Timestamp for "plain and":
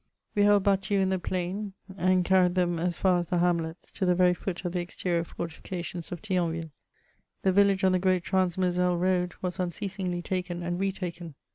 1.19-2.25